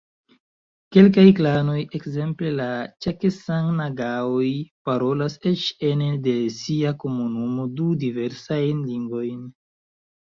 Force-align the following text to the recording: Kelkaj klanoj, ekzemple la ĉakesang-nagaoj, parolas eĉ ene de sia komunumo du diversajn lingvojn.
Kelkaj 0.95 1.25
klanoj, 1.39 1.75
ekzemple 1.99 2.53
la 2.61 2.69
ĉakesang-nagaoj, 3.07 4.49
parolas 4.89 5.37
eĉ 5.53 5.69
ene 5.93 6.11
de 6.29 6.37
sia 6.59 6.95
komunumo 7.05 7.71
du 7.81 7.93
diversajn 8.07 8.85
lingvojn. 8.91 9.43